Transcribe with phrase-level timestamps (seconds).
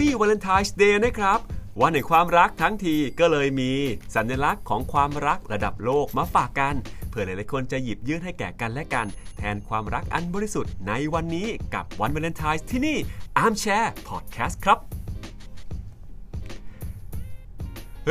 [0.00, 1.38] Happy Valentine's Day นะครับ
[1.80, 3.72] วันแห่งความรักทั้งทีก็เลยมี
[4.14, 6.74] สัญลักษณ์ของความรักระดับโลกมาฝากกัน
[7.10, 12.98] เพื่อหลายๆคนจะหยิบยื่นให้แก่กันและกัน แทนความรักอันบริสุทธิ์ในวันนี้กับวันวาเลนไทน์ที่นี่
[13.44, 14.78] Armchair Podcast ครับ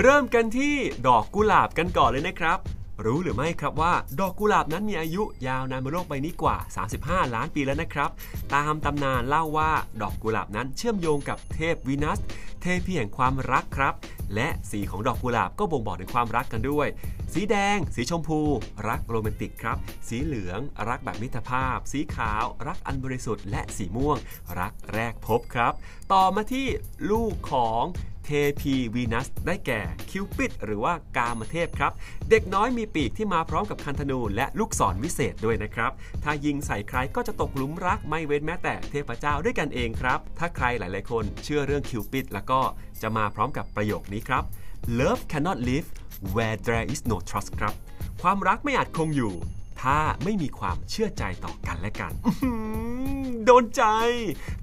[0.01, 0.75] เริ่มกันที่
[1.07, 2.59] ดอกกุหลาบกันก่อนเลยนะครับ
[3.05, 6.57] รู้หรือไม่ครับว่า ดอกกุหลาบนั้นมีอายุยาวนานบนโลกใบนี้กว่า
[6.95, 8.09] 35 ล้านปีแล้วนะครับ
[8.55, 9.71] ตามตำนานเล่าว่า
[10.01, 12.19] ดอกกุหลาบนั้นเชื่อมโยงกับเทพวีนัส
[12.61, 13.93] เทพีแห่งความรักครับ
[14.35, 16.87] และสีของดอกกุหลาบก็บ่งบอกถึงความรักกันด้วย
[17.33, 18.39] สีแดง สีชมพู
[18.87, 20.59] รักโรแมนติกครับ สีเหลือง
[20.89, 24.17] รักแบบมิตรภาพ สีขาว รักอันบริสุทธิ์และสีม่วง
[24.59, 25.73] รักแรกพบครับ
[26.13, 26.67] ต่อมาที่
[27.11, 27.83] ลูกของ
[28.29, 31.91] เทพีวีนัสได้แก่คิวปิดหรือว่ากามเทพครับ
[32.29, 35.91] เด็กน้อยมีปีกที่มาพร้อมกับคันธนูและลูกศรวิเศษด้วยนะครับ
[36.23, 42.61] ถ้ายิงใส่ใครก็จะตกหลุมรักไม่เว้นแม้แต่เทพเจ้าด้วยกันเองครับ ถ้าใครหลาย ๆ คนเชื่อเรื่องคิวปิดแล้วก็
[43.01, 44.43] จะมาพร้อมกับประโยคนี้ครับ
[44.99, 45.87] Love cannot live
[46.35, 47.73] where there is no trust ครับ
[48.21, 49.33] ความรักไม่อาจคงอยู่
[49.81, 52.13] ถ้าไม่มีความเชื่อใจต่อกันและกัน
[53.45, 53.83] โดนใจ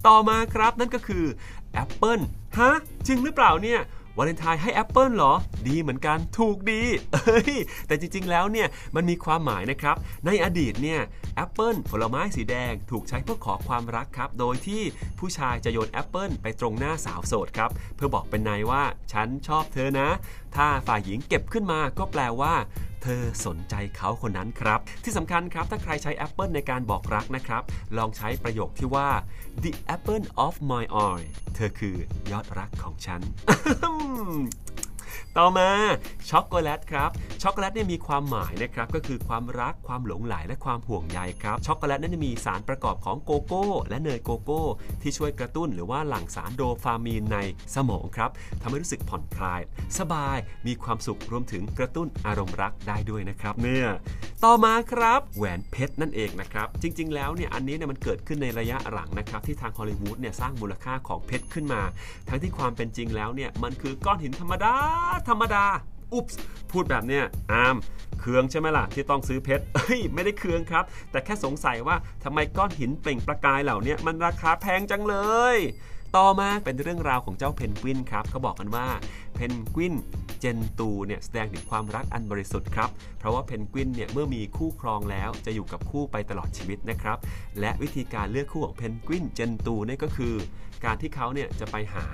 [0.06, 1.24] ต่อมาครับนั่นก็คือ
[1.72, 2.20] แอปเปิล
[2.58, 2.72] ฮะ
[3.06, 3.80] จริงหรือเปล่าเนี่ย
[4.18, 5.34] วาเลนไทน์ให้แอปเปิลเหรอ
[5.68, 7.52] ดีเหมือนกัน ถูกดี เอ้ย
[7.86, 11.00] แต่จริง ๆ แล้วเนี่ย มันมีความหมายนะครับ ในอดีตเนี่ย
[11.36, 14.82] แอปเปิลผลไม้สีแดงถูกใช้เพื่อขอความรักครับ โดยที่
[15.18, 20.08] ผู้ชายจะโยนแอปเปิลไปตรงหน้าสาวโสดครับ เพื่อบอกเป็นนัยว่า ฉันชอบเธอนะ
[20.56, 22.54] ถ้าฝ่ายหญิงเก็บขึ้นมาก็แปลว่า
[23.06, 27.62] เธอสนใจเขาคนนั้นครับ ที่สำคัญครับ ถ้าใครใช้แอปเปิลในการบอกรักนะครับ
[27.98, 29.08] ลองใช้ประโยคที่ว่า
[29.64, 31.96] the apple of my eye เธอคือ
[32.30, 33.20] ยอดรักของฉัน
[35.38, 35.68] ต่อมา
[36.30, 37.10] ช็อกโกแลตครับ
[37.42, 44.62] ช็อกโกแลตเนี่ยมีความหมายนะครับก็คือความรักความหลงใหลและความห่วงใยครับช็อกโกแลตนั้นจะมีสารประกอบของโกโก้ และเนยโกโก้
[45.02, 47.38] ที่ช่วยกระตุ้นหรือว่าหลั่งสารโดพามีนใน
[47.74, 48.30] สมองครับ
[48.62, 49.60] ทำให้รู้สึกผ่อนคลาย
[49.98, 50.36] สบาย
[50.66, 53.88] มีความสุขรวมถึงกระตุ้นอารมณ์รักได้ด้วยนะครับเนี่ย
[54.44, 61.82] ต่อมาครับแหวนเพชรนั่นเองนะครับจริง ๆ แล้วเนี่ยอันนี้เนี่ยมันเกิดขึ้นในระยะหลังนะครับที่ทางฮอลลีวูดเนี่ยสร้างมูลค่าของเพชรขึ้นมา
[62.28, 64.74] ทั้งที่ความเป็นจริงแล้วเนี่ยมันคือก้อนหินธรรมดา
[65.28, 65.64] ธรรมดา
[66.12, 66.36] อุ๊บส
[66.70, 67.76] พูดแบบเนี้ยอาม
[68.20, 75.16] เคืองใช่ไหมล่ะ ที่ต้องซื้อเพชรเฮ้ย ไม่ได้เคืองครับ แต่แค่สงสัยว่าทำไมก้อนหินเปล่งประกายเหล่านี้มันราคาแพงจังเล
[75.54, 75.56] ย
[76.16, 78.86] ต่อมาเป็นเรื่องราวของเจ้าเพนกวินครับเขาบอกกันว่า
[79.34, 79.94] เพนกวิน
[80.40, 87.18] เจนตูเนี่ยแสดงถึงความรักอันบริสุทธิ์ครับ เพราะว่าเพนกวินเนี่ยเมื่อมีคู่ครองแล้วจะอยู่กับคู่ไปตลอดชีวิตนะครับ
[87.60, 90.34] และวิธีการเลือกคู่ของเพนกวินเจนตูเนี่ยก็คือ
[90.84, 92.06] การที่เขาเนี่ยจะไปหา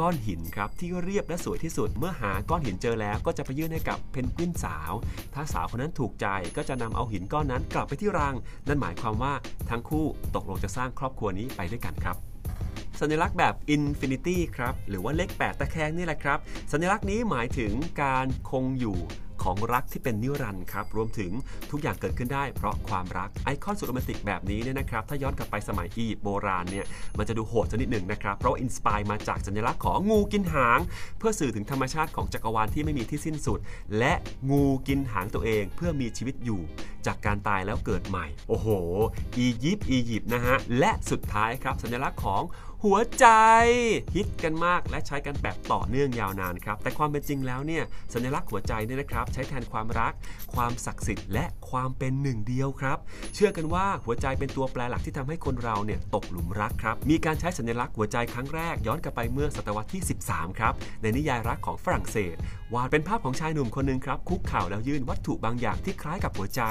[0.00, 4.92] ก้อนหินครับที่เรียบและสวยที่สุด เมื่อหาก้อนหินเจอแล้วก็จะไปยื่นให้กับเพนกวินสาว
[5.34, 6.26] ถ้าสาวคนนั้นถูกใจ
[6.56, 8.34] ก็จะนำเอาหินก้อนนั้นกลับไปที่รัง
[8.68, 9.32] นั่นหมายความว่า
[9.70, 12.16] ทั้งคู่ตกลงจะสร้างครอบครัวนี้ไปด้วยกันครับ
[13.00, 16.38] สัญลักษณ์แบบ Infinity ครับ หรือว่าเลข 8 ตะแคงนี่แหละครับ
[16.72, 18.98] สัญลักษณ์นี้หมายถึงการคงอยู่
[19.46, 21.30] ของรักที่เป็นนิรันดร์ครับรวมถึง
[21.70, 26.84] ทุกอย่างเกิดขึ้นได้เพราะความรักไอคอนสุดโรแมนติกแบบนี้เนี่ยนะครับถ้าย้อนกลับไปสมัยอียิปต์โบราณเนี่ย
[27.18, 30.80] มันจะดูโหดนิดหนึ่งนะครับเพราะ inspire มาจากสัญลักษณ์ของงูกินหาง
[31.18, 33.58] เพื่อสื่อถึงธรรมชาติของจักรวาลที่ไม่มีที่สิ้นสุด
[33.98, 34.12] และ
[34.50, 36.60] งูกินหางตัวเองเพื่อมีชีวิตอยู่
[37.06, 38.68] จากการตายแล้วเกิดใหม่ โอ้โห
[39.38, 42.42] อียิปต์อียิปต์นะฮะและสุดท้ายครับสัญลักษณ์ของ
[42.84, 43.26] หัวใจ
[44.14, 47.84] ฮิตกันมากและใช้กันแบบต่อเนื่องยาวนานครับแต่ความเป็นจริงแล้วเนี่ย
[48.14, 50.12] สัญลักษณ์หัวใจเนี่ยนะครับใช้แทนความรัก
[50.54, 52.98] ความศักดิ์สิทธิ์และความเป็นหนึ่งเดียวครับ
[53.34, 62.36] เชื่อกันว่าหัวใจเป็นตัวแปรหลักที่ทำให้คนเราเนี่ยตกหลุมรักครับ มีการใช้สัญลักษณ์หัวใจครั้งแรกย้อนกลับไปเมื่อศตวรรษที่ 13 ครับ ในนิยายรักของฝรั่งเศส
[62.74, 66.62] วาดเป็นภาพของชายหนุ่มคนหนึ่งครับ คุกเข่าแล้วยื่นวัตถุบางอย่างที่คล้ายกับหัวใจ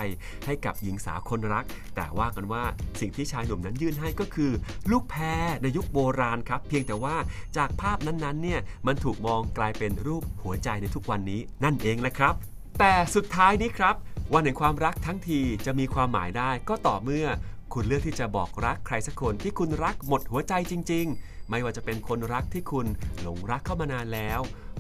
[0.46, 1.66] ให้กับหญิงสาวคนรัก
[1.96, 2.64] แต่ว่ากันว่า
[3.00, 4.52] สิ่งที่ชายหนุ่มนั้นยื่นให้ก็คือ
[4.92, 7.16] ลูกแพรในยุคโบราณครับ เพียงแต่ว่า
[7.58, 13.96] จากภาพนั้นๆเนี่ยมันถูกมองกลายเป็นรูปหัวใจในทุกวันนี้นั่นเองแหละครับ แต่สุดท้ายนี้ครับ
[14.34, 17.28] วันแห่งความรักทั้งทีจะมีความหมายได้ก็ต่อเมื่อ
[17.74, 22.88] คุณเลือกที่จะบอกรักใครสักคนที่คุณรักหมดหัวใจจริง ๆ ไม่ว่าจะเป็นคนรักที่คุณ
[23.22, 24.40] หลงรักเข้ามานานแล้ว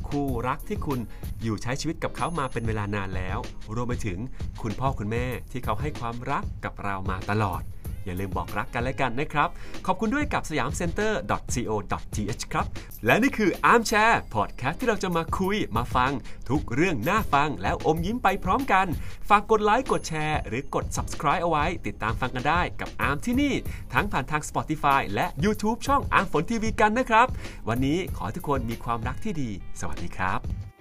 [0.09, 0.99] คู่รักที่คุณ
[1.43, 3.37] อยู่ใช้ชีวิตกับเขามาเป็นเวลานานแล้ว
[3.75, 4.19] รวมไปถึง
[4.61, 7.61] คุณพ่อคุณแม่ที่เขาให้ความรักกับเรามาตลอด
[8.05, 9.49] อย่าลืมบอกรักกันและกันนะครับ
[9.85, 11.19] ขอบคุณด้วยกับสยามเซ็นเตอร์
[11.53, 12.65] co.th ครับ
[13.05, 16.11] และนี่คือ Armchair Podcast ที่เราจะมาคุยมาฟัง
[16.49, 18.87] ทุกเรื่องน่าฟังแล้วอมยิ้มไปพร้อมกัน
[19.29, 23.53] ฝากกดไลค์กดแชร์หรือกด subscribe เอาไว้ ติดตามฟังกันได้กับ Arm ที่นี่
[23.93, 27.27] ทั้งผ่านทาง Spotify และ YouTube ช่อง Arm ฝนทีวีกันนะครับ
[27.69, 29.49] วันนี้ขอให้ทุกคนมีความรักที่ดี
[29.79, 30.74] สวัสดีครับ